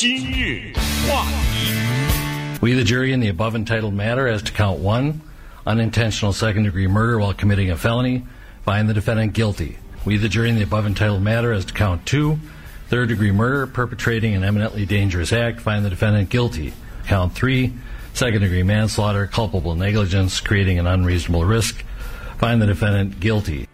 [0.00, 0.73] 今日
[1.07, 2.59] 话题。
[2.59, 5.21] We, the jury, in the above entitled matter as to count one,
[5.67, 8.25] unintentional second degree murder while committing a felony,
[8.63, 9.77] find the defendant guilty.
[10.03, 12.39] We, the jury, in the above entitled matter as to count two,
[12.87, 16.73] third degree murder, perpetrating an eminently dangerous act, find the defendant guilty.
[17.05, 17.73] Count three,
[18.13, 21.83] second degree manslaughter, culpable negligence, creating an unreasonable risk,
[22.39, 23.67] find the defendant guilty.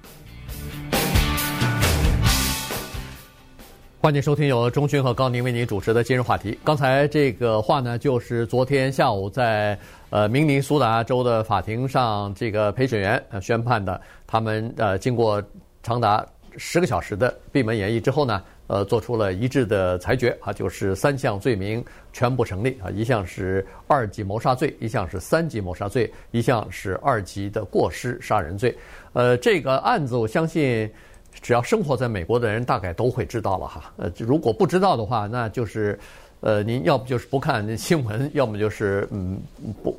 [3.99, 6.57] 欢迎收听由钟迅和高宁为您主持的今日话题。
[6.63, 9.77] 刚才这个话呢，就是昨天下午在
[10.11, 13.99] 呃明尼苏达州的法庭上，这个陪审员呃宣判的。
[14.27, 15.41] 他们呃经过
[15.81, 16.23] 长达
[16.57, 28.77] 十个小时的闭门演绎之后呢，呃做出了一致的裁决啊，就是三项罪名全部成立啊，一项是二级谋杀罪，一项是三级谋杀罪，一项是二级的过失杀人罪。
[29.13, 30.87] 呃，这个案子我相信。
[31.41, 33.93] 只要生活在美国的人，大概都会知道了哈。
[33.97, 35.97] 呃，如果不知道的话，那就是，
[36.41, 39.39] 呃，您要不就是不看新闻，要么就是嗯
[39.83, 39.97] 不，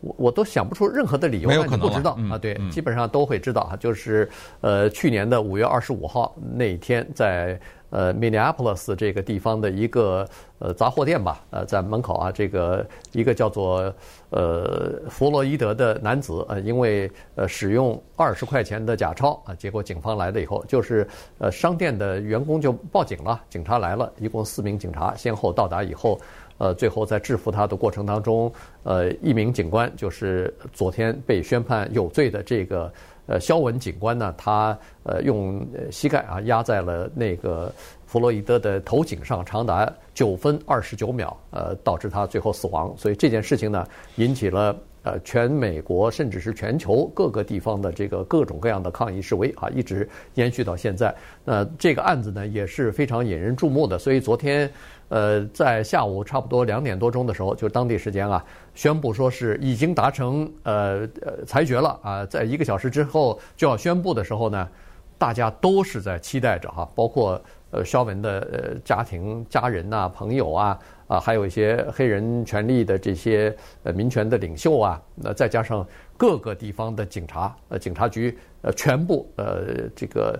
[0.00, 2.38] 我我都想不出任何的理由让你不知道啊。
[2.38, 3.76] 对，基本上都会知道啊。
[3.76, 4.28] 就是
[4.60, 7.58] 呃，去年的五月二十五号那一天，在。
[7.90, 13.90] 呃，Minneapolis 这个地方的一个呃杂货店吧，呃，在门口啊，这个一个叫做
[14.28, 26.20] 呃弗洛伊德的男子，呃，因为呃使用二十块钱的假钞啊，结果警方来了以后，就是呃商店的员工就报警了，警察来了，一共四名警察先后到达以后，
[26.58, 32.92] 呃，最后在制服他的过程当中，呃，一名警官就是昨天被宣判有罪的这个。
[33.30, 37.70] 呃，肖文警官呢，他呃用膝盖啊压在了那个
[38.06, 42.90] 弗洛伊德的头颈上，长达九分二十九秒，呃，导致他最后死亡。
[42.96, 51.14] 所以这件事情呢，引起了呃全美国甚至是全球各个地方的这个各种各样的抗议示威啊，一直延续到现在。
[51.44, 54.70] 那这个案子呢也是非常引人注目的，所以昨天。
[55.08, 64.68] 呃，在下午差不多两点多钟的时候，就当地时间啊，宣布说是已经达成呃呃裁决了啊，在一个小时之后就要宣布的时候呢，
[65.16, 67.40] 大家都是在期待着哈，包括
[67.70, 75.86] 呃肖文的呃家庭家人呐、朋友啊啊，还有一些黑人权利的这些呃民权的领袖啊，那再加上
[76.18, 80.38] 各个地方的警察呃警察局呃全部呃这个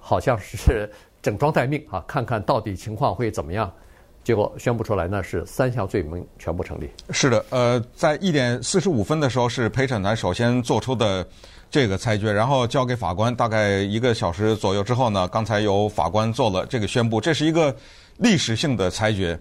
[0.00, 0.90] 好像是
[1.22, 3.72] 整装待命啊，看看到底情况会怎么样。
[4.30, 6.88] 结果宣布出来呢，是三项罪名全部成立。
[7.10, 11.26] 是的，呃，在一点四十五分的时候，是陪审团首先做出的
[11.68, 13.34] 这个裁决，然后交给法官。
[13.34, 17.74] 大概一个小时左右之后呢，刚才由法官做了这个宣布，这是一个
[18.18, 19.36] 历史性的裁决。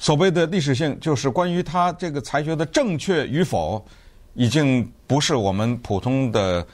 [0.00, 3.80] 所谓的历史性，就是关于他这个裁决的正确与否，
[4.32, 6.66] 已经不是我们普通的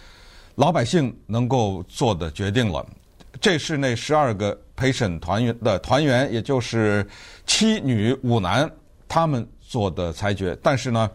[0.55, 2.87] 老百姓能够做的决定了。
[3.41, 7.07] 这是那十二个陪审团员的团员，也就是
[7.47, 8.71] 七女五男，
[9.09, 10.57] 他们做的裁决。
[10.63, 11.11] 但是呢，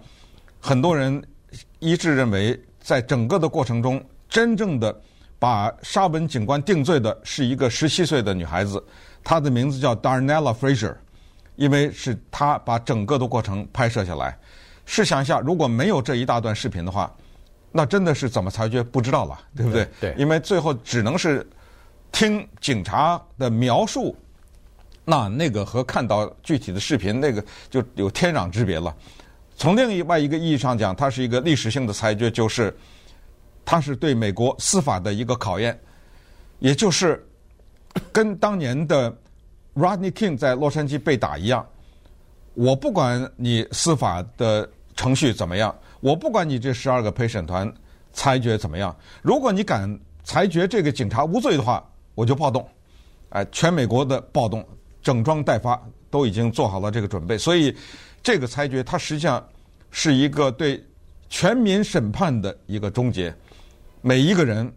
[0.59, 1.23] 很多人
[1.77, 4.99] 一致认为，在整个的过程中，真正的
[5.37, 8.83] 把沙文警官定罪的是一个十七岁的女孩子，
[9.23, 10.95] 她的名字叫 Darnella Frazier，
[11.57, 14.35] 因为是她把整个的过程拍摄下来。
[14.87, 17.15] 试想一下，如果没有这一大段视频的话，
[17.71, 19.85] 那真的是怎么裁决不知道了，对不对？
[19.99, 21.47] 对，对，因为最后只能是。
[22.15, 24.15] 听警察的描述，
[25.03, 28.95] 那那个和看到具体的视频，那个就有天壤之别了。
[29.57, 32.73] 从另外一个意义上讲，它是一个历史性的裁决，就是
[33.65, 35.77] 它是对美国司法的一个考验，
[36.59, 37.21] 也就是
[38.13, 39.13] 跟当年的
[39.75, 41.67] Rodney King 在洛杉矶被打一样。
[42.53, 47.69] 我不管你司法的程序怎么样，我不管你这十二个陪审团
[48.13, 51.85] 裁决怎么样，如果你敢裁决这个警察无罪的话。
[52.15, 52.67] 我就暴动，
[53.29, 54.65] 哎，全美国的暴动，
[55.03, 57.37] 整装待发，都已经做好了这个准备。
[57.37, 57.75] 所以，
[58.23, 59.45] 这个裁决它实际上
[59.91, 60.81] 是一个对
[61.29, 63.35] 全民审判的一个终结。
[64.01, 64.71] 每一个人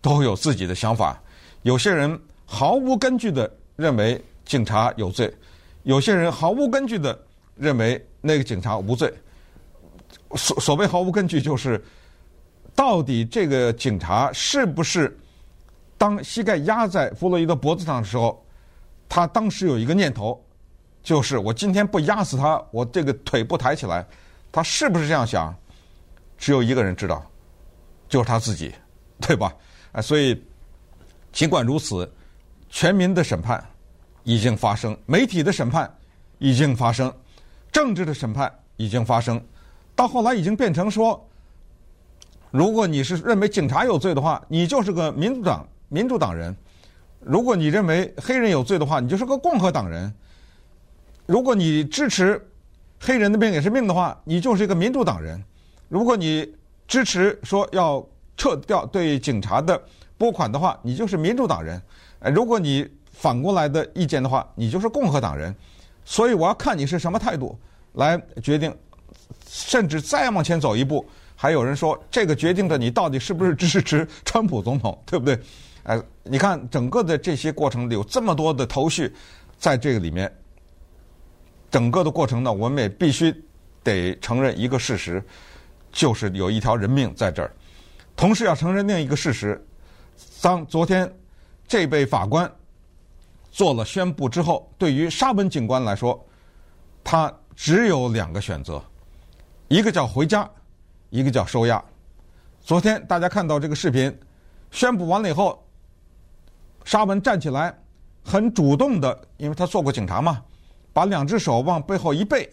[0.00, 1.22] 都有自己的想法，
[1.62, 5.32] 有些人毫无根据的认为警察有罪，
[5.84, 7.18] 有些人毫无根据的
[7.54, 9.12] 认为那个警察无罪。
[10.34, 11.82] 所所谓毫无根据，就是
[12.74, 15.16] 到底这个警察是不是？
[16.02, 18.44] 当膝盖压在弗洛伊德脖子上的时候，
[19.08, 20.44] 他当时有一个念头，
[21.00, 24.04] 就是我今天不压死他，我这个腿不抬起来，
[24.50, 25.54] 他是不是这样想？
[26.36, 27.24] 只有一个人知道，
[28.08, 28.74] 就是他自己，
[29.20, 29.54] 对吧？
[29.92, 30.44] 啊，所以
[31.30, 32.12] 尽管如此，
[32.68, 33.64] 全民的审判
[34.24, 35.88] 已经发生，媒体的审判
[36.38, 37.14] 已经发生，
[37.70, 39.40] 政治的审判已经发生，
[39.94, 41.24] 到后来已经变成说，
[42.50, 45.64] 如果你是认为警察有罪的话，你就是个民主党。
[45.92, 46.56] 民主党人，
[47.20, 50.10] 如果你认为黑人有罪的话，你就是个共和党人。
[51.26, 52.40] 如果你支持
[52.98, 55.38] 黑人的命也是命的话，你就是一个民主党人；
[55.88, 56.50] 如果你
[56.88, 58.04] 支持说要
[58.38, 59.80] 撤掉对警察的
[60.16, 61.78] 拨款的话，你就是民主党人；
[62.34, 65.54] 如果你反过来的意见的话，你就是共和党人。
[66.04, 67.56] 所以我要看你是什么态度
[67.92, 68.74] 来决定，
[69.46, 71.06] 甚至再往前走一步，
[71.36, 75.38] 还有人说这个决定的你到底是不是支持川普总统，对不对？
[75.84, 79.12] 哎，你看整个的这些过程里有这么多的头绪，
[79.58, 80.32] 在这个里面，
[81.72, 83.34] 整个的过程呢，我们也必须
[83.82, 85.20] 得承认一个事实，
[85.90, 87.52] 就是有一条人命在这儿。
[88.14, 89.60] 同时要承认另一个事实，
[90.40, 91.12] 当昨天
[91.66, 92.48] 这位法官
[93.50, 96.24] 做了宣布之后，对于沙文警官来说，
[97.02, 98.80] 他只有两个选择，
[99.66, 100.48] 一个叫回家，
[101.10, 101.82] 一个叫收押。
[102.60, 104.16] 昨天大家看到这个视频，
[104.70, 105.58] 宣布完了以后。
[106.84, 107.74] 沙文站起来，
[108.24, 110.42] 很主动的，因为他做过警察嘛，
[110.92, 112.48] 把两只手往背后一背，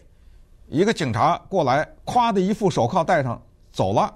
[0.68, 3.42] 一个警察过来，咵的一副手铐戴上
[3.72, 4.14] 走了。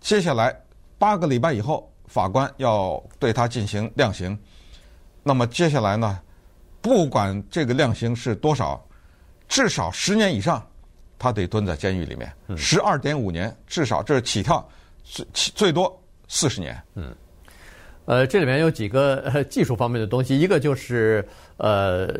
[0.00, 0.54] 接下来
[0.98, 4.38] 八个礼拜以后，法官要对他进行量刑。
[5.22, 6.20] 那么接下来呢，
[6.80, 8.82] 不管这个量刑是多少，
[9.46, 10.66] 至少十年以上，
[11.18, 14.66] 他得蹲在监狱里面，十二点五年，至少这是起跳，
[15.04, 16.82] 最最多四十年。
[16.94, 17.14] 嗯。
[18.04, 21.24] 呃，这里面有几个技术方面的东西，一个就是
[21.56, 22.12] 呃，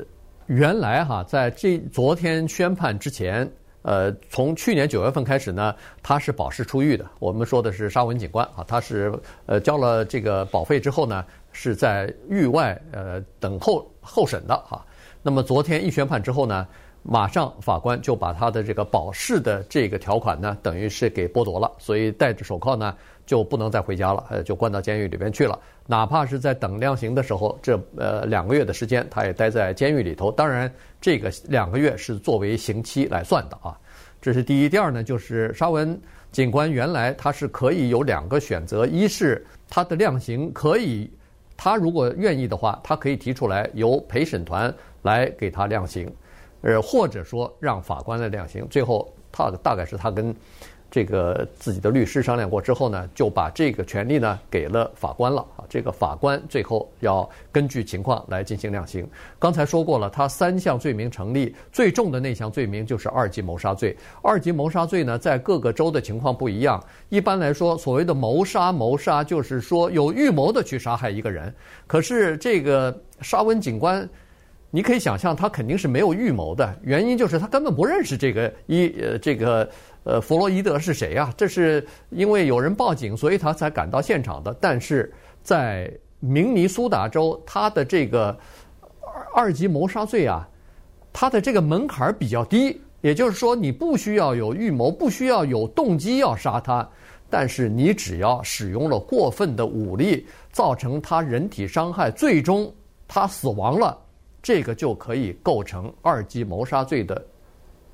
[0.47, 3.51] 原来哈，在这昨天宣判之前，
[3.83, 7.05] 呃，从去年九月份开始呢，他是保释出狱的。
[7.19, 9.13] 我们说的是沙文警官啊，他是
[9.47, 14.85] 呃交了这个保费之后呢，是在狱外呃等候候审的哈。
[15.21, 16.67] 那么昨天一宣判之后呢，
[17.03, 22.95] 马上法官就把他的这个保释的这个条款呢，等于是给剥夺了，所以戴着手铐呢。
[23.25, 25.57] 就不能再回家了，呃，就关到监狱里边去了。
[25.87, 30.31] 哪怕是在等量刑的时候，这呃两个月的时间，他也待在监狱里头。
[30.31, 30.71] 当然，
[31.01, 33.79] 这个两个月是作为刑期来算的啊。
[34.21, 34.69] 这是第一。
[34.69, 35.99] 第二呢，就是沙文
[36.33, 41.09] 警官原来他是可以有两个选择：一是他的量刑可以，
[41.57, 46.13] 他如果愿意的话，他可以提出来由陪审团来给他量刑，
[46.63, 48.67] 呃，或者说让法官来量刑。
[48.69, 50.35] 最后，他大概是他跟。
[50.95, 55.65] 这个自己的律师商量过之后呢，就把这个权利呢给了法官了啊。
[55.67, 59.09] 这个法官最后要根据情况来进行量刑。
[59.39, 63.97] 刚才说过了，他三项罪名成立，最重的那项罪名就是二级谋杀罪。
[64.21, 66.79] 二级谋杀罪呢，在各个州的情况不一样。
[67.09, 71.51] 一般来说，所谓的谋杀，谋杀就是说有预谋的去杀害一个人。
[71.87, 74.07] 可是这个沙文警官，
[74.73, 79.71] 你可以想象，他肯定是没有预谋的，原因就是他根本不认识这个一呃这个。
[80.05, 81.33] 呃，弗洛伊德是谁呀？
[81.37, 84.53] 这是因为有人报警，所以他才赶到现场的。
[84.61, 85.15] 但是
[85.45, 85.89] 在
[86.19, 88.37] 明尼苏达州，他的这个
[89.33, 90.49] 二级谋杀罪啊，
[91.13, 96.85] 他的这个门槛比较低，也就是说，你不需要有预谋，不需要有动机要杀他，
[97.31, 102.75] 但是你只要使用了过分的武力，造成他人体伤害，最终
[103.07, 103.97] 他死亡了，
[104.43, 107.25] 这个就可以构成二级谋杀罪的。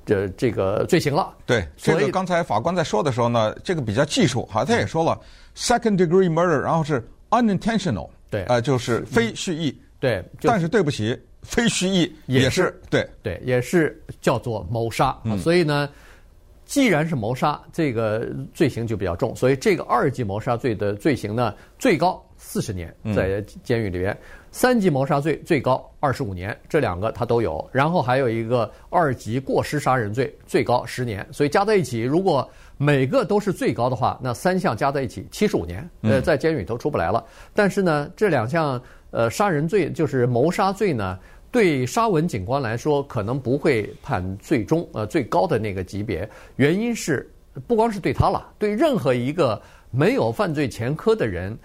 [0.05, 1.31] 这这个罪行了。
[1.45, 5.19] 对，所以刚才法官在说的时候呢，这个比较技术哈，他也说了
[5.55, 9.79] ，second degree murder，然后是 unintentional，对，呃，就是非蓄意。
[9.99, 15.15] 对，但是对不起，非蓄意也是对对，也是叫做谋杀。
[15.25, 15.87] 嗯，所以呢，
[16.65, 24.17] 既然是谋杀，这个罪行就比较重，所以这个二级谋杀罪的罪行呢，最高四十年在监狱里边。
[24.51, 27.69] 三级谋杀罪最高二十五年，这两个他都有。
[27.71, 31.23] 然后还有一个二级过失杀人罪，最高十年。
[31.31, 37.23] 所以加在一起，如果每个都是最高的话，那三项加在一起七十五年，呃，在监狱里头出不来了。
[37.53, 38.81] 但是呢，这两项
[39.11, 41.19] 呃杀人罪就是谋杀罪呢，
[41.51, 46.27] 对沙文警官来说可能不会判最终呃最高的那个级别。
[46.55, 47.29] 原因是
[47.67, 51.55] 不光是对他了，对任何一个没有犯罪前科的人，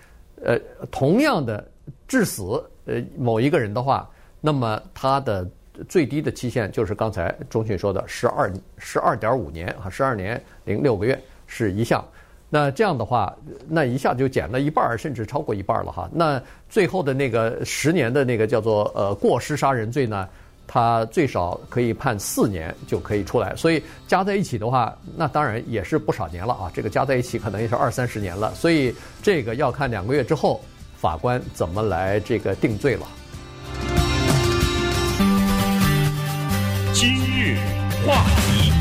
[0.43, 0.59] 呃，
[0.91, 1.67] 同样的
[2.09, 2.43] 致死。
[2.87, 4.09] 呃，某一个人的话，
[4.41, 5.49] 那么他的
[5.88, 12.05] 最低的期限就是刚才中迅说的十二十二点五年啊，十二年零六个月是一项。
[12.50, 13.35] 那这样的话，
[13.67, 16.09] 那一下就减了一半，甚至超过一半了哈。
[16.12, 20.29] 那最后的那个十年的那个叫做呃过失杀人罪呢，
[20.66, 23.54] 他最少可以判四年就可以出来。
[23.56, 26.71] 所以加在一起的话，那当然也是不少年了啊。
[26.75, 28.54] 这个加在一起可能也是二三十年了。
[28.54, 30.61] 所以这个要看两个月之后。
[30.97, 33.06] 法官怎么来这个定罪了？
[36.94, 37.59] 今日
[38.06, 38.73] 话题，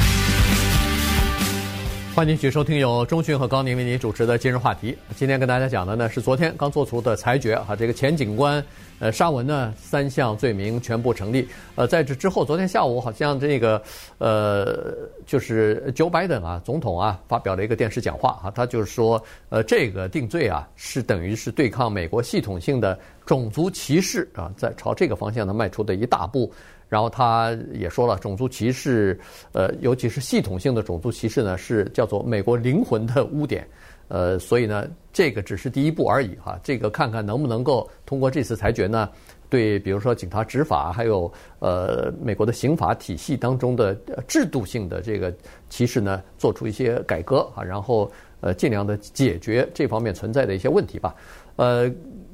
[2.15, 4.95] 欢迎继续收听由中讯和高宁为您主持的今日话题。
[5.15, 8.63] 今天跟大家讲的呢是昨天刚做出的裁决哈，这个前警官
[8.99, 11.47] 呃沙文呢三项罪名全部成立。
[11.73, 13.81] 呃，在这之后，昨天下午好像这个
[14.19, 14.93] 呃
[15.25, 26.51] 就是 Joe Biden 啊总统啊发表了一个电视讲话啊，他就是说呃这个定罪啊是等于是对抗美国系统性的种族歧视啊，在朝这个方向呢迈出的一大步。
[26.89, 29.19] 然后他也说了，种族歧视，
[29.51, 33.67] 呃，尤其是系统性的种族歧视呢，是叫做美国灵魂的污点，
[34.09, 36.59] 呃，所以呢，这个只是第一步而已哈。
[36.61, 39.09] 这个看看能不能够通过这次裁决呢，
[39.49, 43.95] 对，比如说警察执法，还有呃美国的刑法体系当中的
[44.27, 45.33] 制度性的这个
[45.69, 51.15] 歧视呢，做出一些改革啊，然后呃尽量的解决这方面存在的一些问题吧。
[51.55, 51.91] 呃，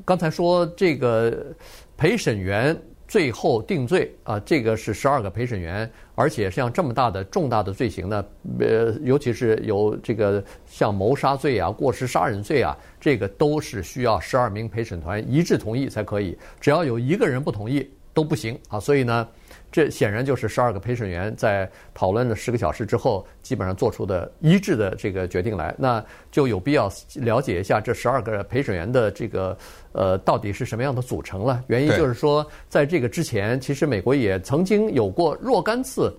[0.09, 1.55] 刚才说这个
[1.95, 2.75] 陪审员。
[3.07, 8.23] 最后定罪啊，这个是十二个陪审员，而且像这么大的重大的罪行呢，
[8.59, 19.27] 呃，尤其是有这个像谋杀罪啊、过失杀人罪啊，这个都是需要十二名陪审团一致同意才可以，只要有一个人不同意都不行啊，所以呢。
[19.71, 29.57] 这显然就是十二个陪审员在讨论了十个小时之后，基本上做出的一致的这个决定来，那就有必要了解一下这十二个陪审员的这个
[29.91, 31.63] 呃到底是什么样的组成了。
[31.67, 36.13] 原因就是说，在这个之前，其实美国也曾经有过若干次。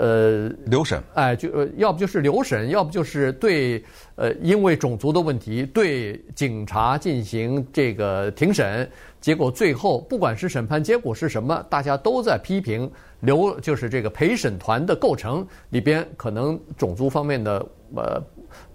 [0.00, 3.82] 呃，留审，哎，就呃，要不就是留审，要不就是对，
[4.14, 8.88] 呃，因为种族的问题对警察进行这个庭审，
[9.20, 12.88] 结果最后不管是审判结果是什么，大家都在批评
[13.18, 18.22] 留，就是这个陪审团的构成里边可能种族方面的呃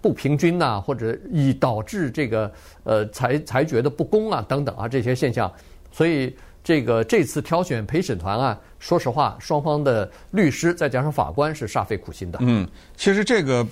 [0.02, 2.52] 不平均呐、啊，或者以导致这个
[2.84, 5.50] 呃裁裁决的不公啊等等啊这些现象，
[5.90, 6.36] 所以。
[6.64, 12.40] 这个这次挑选陪审团啊，说实话，双方的律师再加上法官是煞费苦心的。
[12.42, 12.66] 嗯，
[12.96, 13.68] 其实这个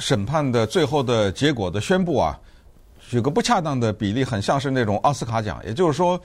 [0.00, 2.38] 审判的最后的结果的宣布啊，
[3.08, 5.62] 举个不恰当的比例，很像是那种奥斯卡奖。
[5.64, 6.20] 也就是说，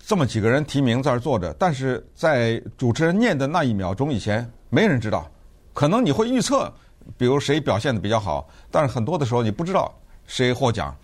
[0.00, 5.30] 这么几个人提名在这儿坐着，但是在主持人念的那一秒钟以前，没人知道。
[5.72, 6.72] 可能你会预测，
[7.16, 9.94] 比如谁表现的比较好，但是很多的时候你不知道
[10.26, 10.94] 谁获奖。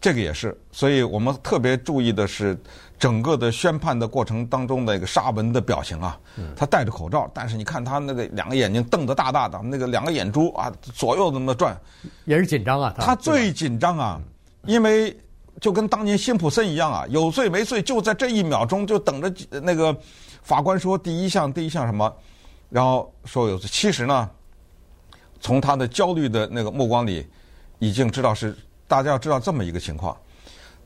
[0.00, 2.56] 这个也是，所以我们特别注意的是
[2.98, 6.18] 整个的宣判的过程当中的那个沙文的表情啊，
[6.56, 11.78] 他戴着口罩，但是你看他那个两个眼睛瞪得大大的，那个两个眼珠啊左右那么转，
[12.24, 12.92] 也是紧张啊。
[12.98, 14.20] 他最紧张啊，
[14.64, 15.16] 因为
[15.60, 19.96] 就跟当年辛普森一样啊，有罪没罪就在这一秒钟，就等着那个
[20.42, 22.12] 法官说第一项第一项什么，
[22.68, 23.68] 然后说有罪。
[23.72, 24.28] 其实呢，
[25.40, 27.26] 从他的焦虑的那个目光里，
[27.78, 28.56] 已经知道是。
[28.88, 30.16] 大家要知道这么一个情况：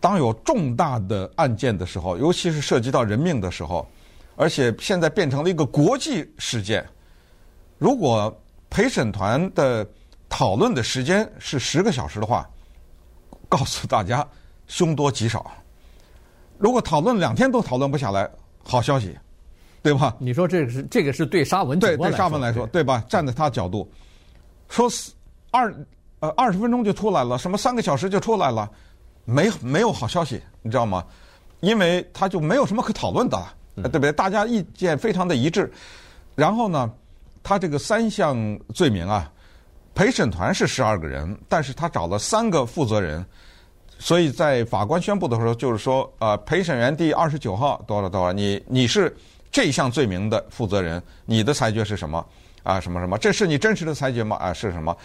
[0.02, 3.86] 当有重大的案件的时候，尤其是涉及到人命的时候，
[4.34, 6.84] 而且现在变成了一个国际事件，
[7.78, 8.36] 如果
[8.68, 9.86] 陪审团的
[10.28, 12.44] 讨论的时间是十个小时的话，
[13.48, 14.26] 告诉大家
[14.66, 15.50] 凶多吉少。
[16.58, 18.28] 如果讨论两天都讨论不下来，
[18.64, 19.16] 好消息，
[19.84, 20.16] 对吧？
[20.18, 23.04] 你说这个是这个是对沙文对对沙文来说对吧？
[23.08, 23.88] 站在他角度
[24.68, 24.90] 说
[25.52, 25.72] 二。
[26.20, 28.70] 呃，二十分钟就出来了，什么三个小时就出来了，
[29.24, 31.04] 没没有好消息，你知道吗？
[31.60, 34.12] 因为他就没有什么可讨论的了，对不对？
[34.12, 35.72] 大家意见非常的一致。
[36.34, 36.90] 然后呢，
[37.42, 39.30] 他这个三项罪名啊，
[39.94, 43.24] 陪审团是十二个人，但是他找了三个负责人，
[43.98, 49.14] 所以在法官宣布的时候，就是说，呃，陪审员第二十九号多少多少，你你是
[49.50, 52.26] 这项罪名的负责人，你的裁决是什么？
[52.64, 53.18] 啊，什么什么？
[53.18, 54.36] 这是你真实的裁决吗？
[54.36, 54.96] 啊，是什么？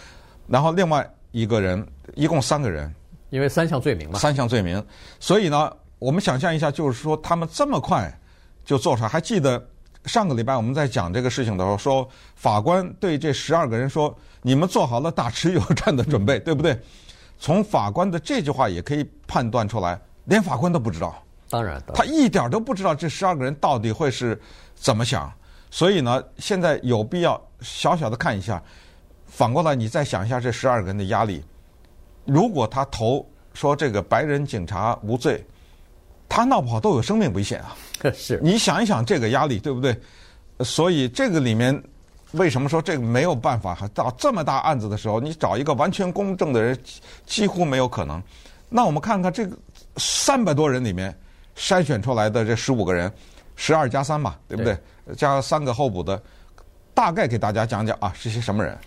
[0.48, 2.92] 然后另外一个人，一共三个人，
[3.30, 4.84] 因为三项罪名嘛，三项罪名，
[5.20, 8.12] 所以呢，我们想象一下，就是说他们这么快
[8.64, 9.10] 就做出来。
[9.10, 9.62] 还记得
[10.06, 16.80] 上个礼拜我们在讲这个事情的时候，说法官对这十二个人说：“你们做好了打持久战的准备， 对不对？”
[17.40, 24.40] 从法官的这句话也可以判断出来，连法官都不知道，当然，他一点都不知道这十二个人到底会是
[24.74, 25.32] 怎么想。
[25.70, 28.62] 所以呢，现在有必要小小的看一下。
[29.28, 31.44] 反过来，你再想一下这十二个人的压力。
[32.28, 35.44] 如果他投说这个白人警察无罪，
[36.30, 37.76] 他闹不好都有生命危险啊！
[38.14, 39.98] 是，你想一想这个压力，对不对？
[40.60, 41.82] 所以这个里面
[42.34, 43.74] 为什么说这个没有办法？
[43.74, 46.78] 还到这么大案子的时候，你找一个完全公正的人
[47.26, 48.22] 几乎没有可能。
[48.70, 49.58] 那我们看看这个
[49.96, 51.18] 三百多人里面
[51.56, 53.12] 筛选出来的这十五个人，
[53.56, 54.78] 十二加三嘛，对不对？
[55.06, 56.22] 对加三个候补的，
[56.94, 58.78] 大概给大家讲讲啊，是些什么人？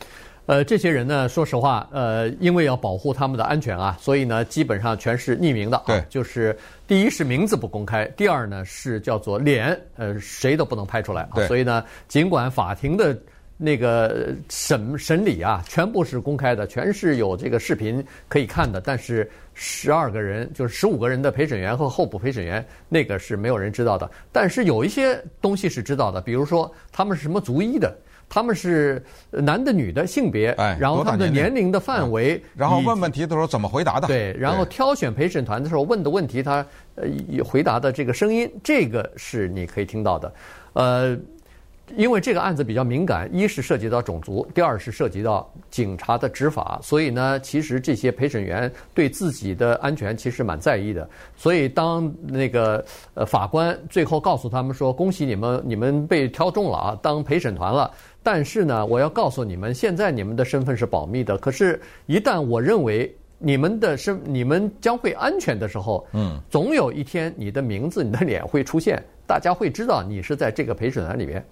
[0.51, 5.85] 呃，这些人呢，说实话，呃，因为要保护他们的安全啊，所以呢，基本上全是匿名的啊。
[5.87, 11.31] 对，就是第一是名字不公开，第二呢是叫做脸，呃，谁都不能拍出来啊。
[11.37, 11.47] 对。
[11.47, 13.17] 所以呢，尽管法庭的
[13.57, 18.81] 那个审审理啊，全部是公开的，全是有这个视频可以看的。
[18.81, 24.11] 但是十二个人，就是十五个人的陪审员和候补陪审员，那个是没有人知道的。
[24.33, 27.97] 但是有一些东西是知道的，比如说他们是什么族裔的。
[28.31, 34.07] 他们是男的、女的性别，哎，然后他们的年龄的范围，嗯，然后问问题的时候怎么回答的？
[34.07, 37.05] 对，然后挑选陪审团的时候问的问题，他呃
[37.45, 40.33] 回答的这个声音，这个是你可以听到的，
[40.73, 41.19] 呃。
[41.97, 51.09] 因为这个案子比较敏感，一是涉及到种族，第二是涉及到警察的执法，所以呢，其实这些陪审员对自己的安全其实蛮在意的。
[51.37, 57.91] 所以当那个呃法官最后告诉他们说：“恭喜你们，你们被挑中了啊，当陪审团了。”
[58.23, 61.39] 但是呢，我要告诉你们，现在你们的身份是保密的。
[61.39, 71.43] 可是，一旦我认为你们的身，你们将会安全的时候，嗯，总有一天你的名字、你的脸会出现，大家会知道你是在这个陪审团里面。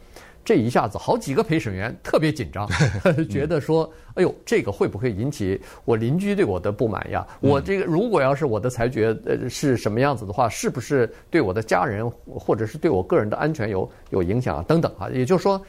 [0.49, 2.67] 这一下子，好几个陪审员特别紧张，
[3.29, 7.27] 觉得说：“哎呦，这个会不会引起我邻居对我的不满呀？
[7.41, 14.65] 我这个如果要是我的裁决呃是什么样子的话，是不是对我的家人或者是对我个人的安全有有影响啊？
[14.67, 15.61] 等等啊，也就是说，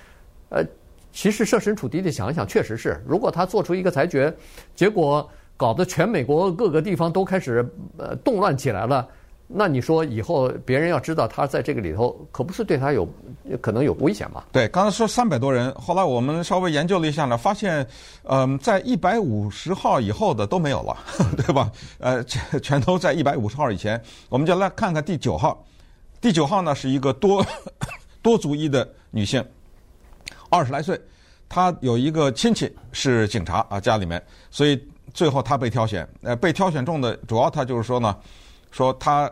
[0.48, 0.64] 呃，
[1.12, 4.34] 其实设身处地的想一想，确实是，如果他做出一个裁决，
[4.76, 9.06] 结果搞得全美国各个地方都开始呃动乱起来了。”
[9.52, 13.08] 那你说以后别人要知道他在这个里头，可不是对他有
[13.60, 14.44] 可能有危险吗？
[14.52, 17.86] 对，刚才说三百多人，后来我们稍微研究了一下呢，发现，
[18.26, 20.96] 嗯、在一百五十号以后的都没有了，
[21.36, 21.72] 对吧？
[21.98, 24.00] 呃，全都在一百五十号以前。
[24.30, 25.66] 我们就来看看第九号，
[26.22, 27.44] 第九号呢是一个多
[28.22, 29.44] 多族裔的女性，
[30.50, 31.02] 二十来岁，
[31.50, 34.80] 她有一个亲戚是警察啊，家里面，所以
[35.12, 36.08] 最后她被挑选。
[36.22, 38.16] 呃，被挑选中的主要她就是说呢，
[38.72, 39.32] 说她。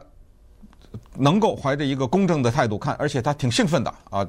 [1.19, 4.27] 能够怀着一个公正的态度看，而且他挺兴奋的啊，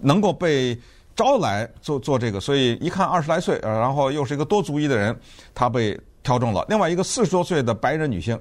[0.00, 0.76] 能够被
[1.16, 5.16] 招来做做这个，所以一看二十来岁，然后又是一个多族裔的人，
[5.54, 6.64] 他被挑中了。
[6.68, 8.38] 另外一个四十多岁的白人女性，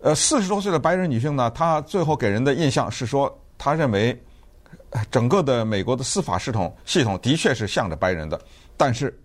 [0.00, 4.20] 呃，四十多岁的白人女性呢，她最后给人的印象是说，她认为
[5.10, 8.40] 整个的美国的司法系统系统的确是向着白人的，
[8.76, 9.16] 但是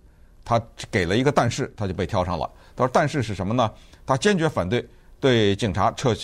[0.43, 0.61] 她
[0.91, 2.49] 给了一个但是，她就被挑上了。
[2.75, 3.71] 她说但是是什么呢？
[4.05, 4.87] 她坚决反对
[5.19, 6.15] 对警察撤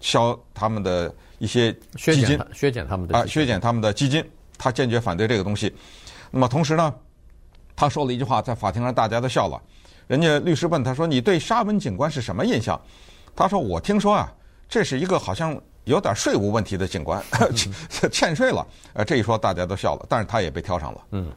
[0.00, 0.38] 销。
[0.54, 4.24] 他们的一些基金，削减他们的啊，削减他们的基金，
[4.56, 5.74] 他坚决反对这个东西。
[6.30, 6.94] 那么同时呢，
[7.74, 9.60] 他说了一句话，在法庭上大家都笑了。
[10.06, 12.80] 人家律师问他说：“你对沙文警官是什么印象？”
[13.34, 14.32] 他说：“我听说啊，
[14.68, 17.22] 这是一个好像有点税务问题的警官，
[18.12, 21.00] 欠税了。”呃，这一说大家都笑了，但是他也被挑上了。
[21.10, 21.32] 嗯。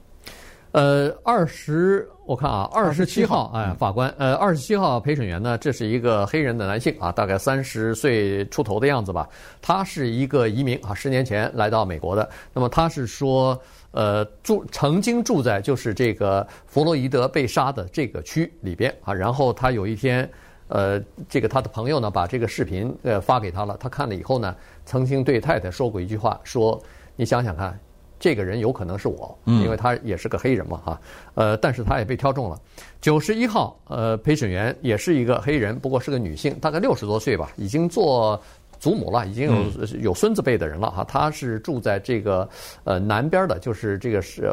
[0.71, 9.27] 呃，二十，我看啊，二十七号，哎，法官，呃，二十七号陪审员呢，这是一个黑人的男性啊，大概三十岁出头的样子吧。
[9.63, 12.29] 他是一个移民啊，十年前来到美国的。
[12.53, 19.11] 那么他是说，呃，住曾经住在就是这个弗洛伊德被杀的这个区里边啊。
[19.11, 20.29] 然后他有一天，
[20.67, 23.75] 呃，这个他的朋友呢，把这个视频呃发给他了。
[23.79, 24.55] 他看了以后呢，
[24.85, 26.79] 曾经对太太说过一句话，说
[27.17, 27.77] ：“你想想看。”
[28.19, 31.01] 这个人有可能是我，因为他也是个黑人嘛，哈，
[31.35, 32.59] 呃，但是他也被挑中了。
[32.99, 38.39] 九十一号，呃，陪审员也是一个黑人，不过是个女性，大概六十多岁吧，已经做
[38.77, 41.03] 祖母了，已经有有孙子辈的人了，哈。
[41.05, 42.47] 她是住在这个
[42.83, 44.45] 呃南边的，就是这个是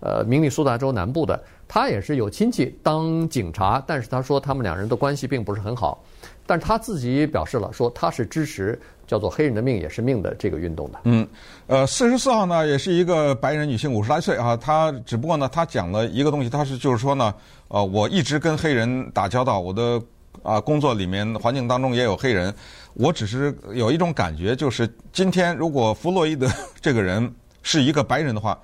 [0.00, 1.42] 呃明尼苏达州南部的。
[1.66, 6.02] 他也是有亲戚当警察，但是他说他们两人的关系并不是很好。
[6.46, 8.80] 但是他自己表示了，说他是支持。
[9.06, 10.98] 叫做“黑人的命也是命”的这个运动的。
[11.04, 11.28] 嗯，
[11.66, 14.56] 呃，四十四号呢，也是一个白人女性，五十来岁啊。
[14.56, 17.34] 她只不过呢，她讲了一个东西，她是就是说呢，
[17.68, 20.00] 呃，我一直跟黑人打交道，我的
[20.42, 22.52] 啊工作里面环境当中也有黑人。
[22.94, 26.48] 我只是有一种感觉，就是今天如果弗洛伊德
[26.80, 27.30] 这个人
[27.62, 28.58] 是一个白人的话，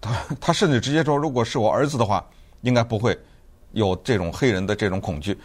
[0.00, 2.24] 他 他甚至直接说，如果是我儿子的话，
[2.62, 3.18] 应该不会
[3.72, 5.38] 有这种黑人的这种恐惧。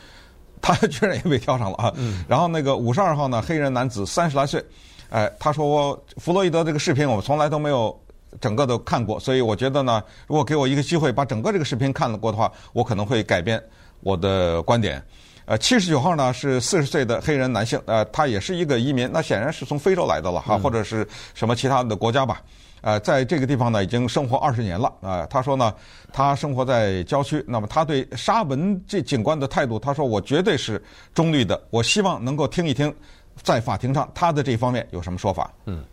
[0.62, 1.94] 他 居然也被挑上了啊！
[2.28, 4.62] 然后那个五十二号呢，黑人男子三十来岁，
[5.10, 7.98] 哎，他说我弗洛伊德这个视频我从来都没有
[8.42, 13.62] 整个都看过，所以我觉得呢，如果给我一个机会把整个这个视频看了过的话，我可能会改变
[14.02, 15.02] 我的观点。
[15.46, 22.42] 呃，七十九号呢是四十岁的黑人男性，呃，他也是一个移民，那显然是从非洲来的了哈，或者是什么其他的国家吧。
[22.82, 25.28] 呃，在这个地方呢，已经生活二十年了啊、呃。
[25.28, 25.74] 他说呢，
[26.14, 27.44] 他生活在郊区。
[27.48, 30.82] 那么他对沙文这警官的态度，他说我绝对是
[31.14, 31.62] 中立的。
[31.70, 32.94] 我希望能够听一听，
[33.42, 35.54] 在法庭上他的这方面有什么说法。
[35.66, 35.84] 嗯，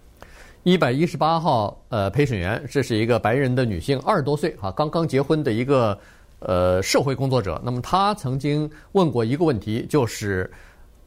[0.63, 5.99] 一百一十八号呃陪审员，这是一个白人的女性，二十多岁啊，刚刚结婚的一个
[6.39, 7.61] 呃社会工作者。
[7.65, 10.49] 那么她曾经问过一个问题，就是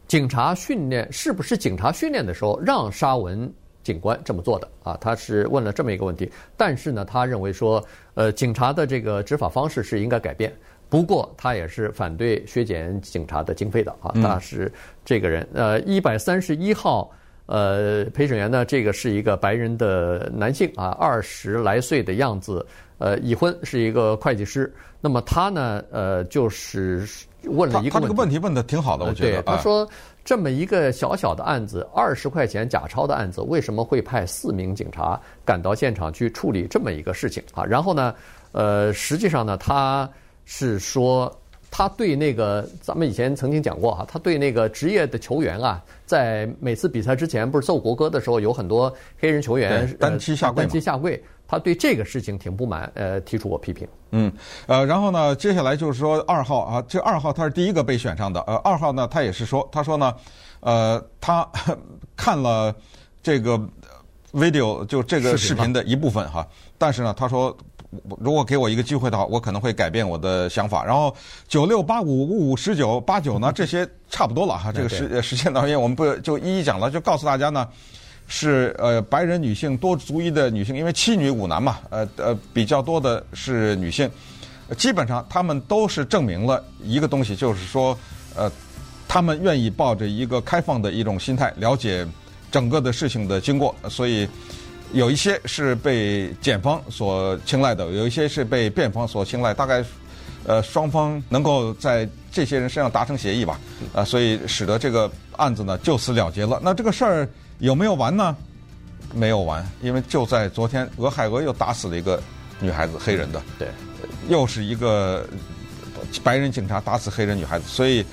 [0.08, 3.50] 警察训练是不是警察训练的时候让沙文。
[3.90, 6.32] 警官这么做的啊，他是问了这么一个问题。
[6.56, 10.54] 但是呢，他认为说，呃，警察的这个执法方式是应该改变。
[10.90, 14.14] 不过他也是反对削减警察的经费的啊。
[14.22, 14.72] 他是
[15.04, 17.10] 这个人，呃，一百三十一号，
[17.48, 22.64] 呃，陪审员呢，这个是一个白人的男性啊，二十来岁的样子，
[23.00, 24.72] 呃，已婚，是一个会计师。
[25.02, 27.08] 那么他呢，呃，就是
[27.46, 29.42] 问了一个问题，他，这个问题问的挺好的，我觉得。
[29.42, 29.90] 他说。
[30.30, 37.66] 这么一个小小的案子，二十块钱假钞的案子，为什么会派四名警察赶到现场去处理这么一个事情啊？
[37.66, 38.14] 然后呢，
[38.52, 40.08] 呃，实际上呢，他
[40.46, 41.36] 是说
[41.72, 51.20] 他对那个咱们以前曾经讲过哈，他对那个职业的球员啊，在每次比赛之前不是奏国歌的时候，有很多黑人球员单膝下跪，单膝下跪。
[51.50, 53.88] 他对这个事情挺不满，呃，提出过批评。
[54.12, 54.32] 嗯，
[54.68, 58.40] 呃，然后呢，接下来就是说二号啊，这二号他是第一个被选上的。
[58.42, 60.14] 呃，二号呢，他也是说，他说呢，
[60.60, 61.48] 呃，他
[62.16, 62.74] 看了
[63.24, 63.60] 这个
[64.32, 67.56] video 就这个视频的一部分哈，但是呢，他说
[68.20, 70.86] 如果给我一个机会的话，我可能会改变我的想法。
[70.86, 71.12] 然后
[71.48, 77.68] 九六八五五五十九八九呢，这些差不多了哈，这个时时间导演我们不就一一讲了，就告诉大家呢。
[78.32, 84.08] 是呃，白人女性多族裔的女性，因为七女五男嘛，呃呃，比较多的是女性，
[84.78, 87.98] 基本上她们都是证明了一个东西，就是说，
[88.36, 88.50] 呃，
[89.08, 92.08] 她们愿意抱着一个开放的一种心态，了解
[92.52, 94.30] 整个的事情的经过，所以
[94.94, 99.84] 有一些是被检方所青睐的，有一些是被辩方所青睐，大概
[100.46, 103.60] 呃双方能够在这些人身上达成协议吧，
[103.92, 106.62] 啊，所以使得这个案子呢就此了结了。
[106.64, 107.28] 那这个事儿。
[107.60, 108.36] 有没有完呢？
[109.14, 112.22] 没有完，因为就在昨天，俄亥俄又打死了一个
[112.60, 113.42] 女孩子，黑人的。
[113.58, 113.68] 对，
[114.28, 115.28] 又是一个
[116.24, 118.06] 白人警察打死黑人女孩子，所以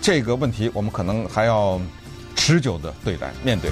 [0.00, 1.80] 这个问题我们可能还要
[2.34, 3.70] 持久的对待面对。